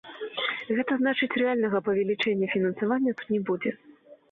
Гэта 0.77 0.95
значыць, 1.01 1.37
рэальнага 1.41 1.83
павелічэння 1.91 2.51
фінансавання 2.57 3.17
тут 3.23 3.27
не 3.37 3.45
будзе. 3.53 3.79